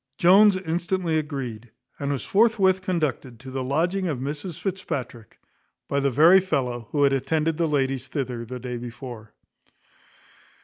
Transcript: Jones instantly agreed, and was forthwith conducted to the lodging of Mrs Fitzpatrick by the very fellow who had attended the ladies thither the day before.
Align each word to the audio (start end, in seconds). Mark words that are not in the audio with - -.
Jones 0.17 0.57
instantly 0.57 1.19
agreed, 1.19 1.69
and 1.99 2.09
was 2.11 2.25
forthwith 2.25 2.81
conducted 2.81 3.39
to 3.39 3.51
the 3.51 3.63
lodging 3.63 4.07
of 4.07 4.17
Mrs 4.17 4.59
Fitzpatrick 4.59 5.37
by 5.87 5.99
the 5.99 6.09
very 6.09 6.39
fellow 6.39 6.87
who 6.89 7.03
had 7.03 7.13
attended 7.13 7.57
the 7.57 7.67
ladies 7.67 8.07
thither 8.07 8.43
the 8.43 8.59
day 8.59 8.77
before. 8.77 9.35